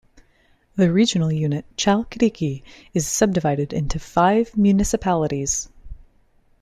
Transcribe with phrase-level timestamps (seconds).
[0.77, 5.69] The regional unit Chalkidiki is subdivided into five municipalities.